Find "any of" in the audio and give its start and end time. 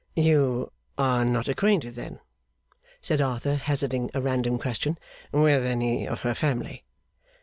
5.63-6.21